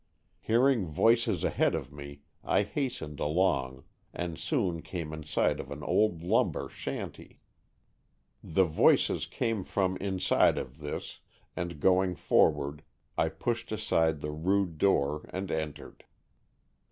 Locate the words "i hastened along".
2.43-3.83